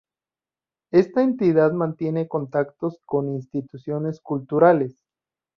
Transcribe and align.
Esta 0.91 1.21
entidad 1.21 1.73
mantiene 1.73 2.27
contactos 2.27 2.97
con 3.05 3.29
instituciones 3.29 4.19
culturales. 4.19 5.05